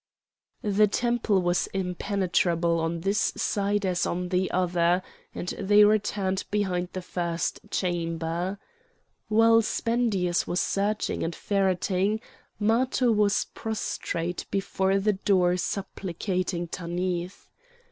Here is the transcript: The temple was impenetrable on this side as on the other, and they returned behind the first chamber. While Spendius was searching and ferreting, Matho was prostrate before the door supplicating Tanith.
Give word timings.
The 0.63 0.87
temple 0.87 1.43
was 1.43 1.67
impenetrable 1.75 2.79
on 2.79 3.01
this 3.01 3.31
side 3.37 3.85
as 3.85 4.03
on 4.07 4.29
the 4.29 4.49
other, 4.49 5.03
and 5.35 5.49
they 5.59 5.83
returned 5.83 6.43
behind 6.49 6.89
the 6.93 7.03
first 7.03 7.59
chamber. 7.69 8.57
While 9.27 9.61
Spendius 9.61 10.47
was 10.47 10.59
searching 10.59 11.21
and 11.21 11.35
ferreting, 11.35 12.19
Matho 12.59 13.11
was 13.11 13.45
prostrate 13.53 14.47
before 14.49 14.97
the 14.97 15.13
door 15.13 15.55
supplicating 15.57 16.67
Tanith. 16.67 17.51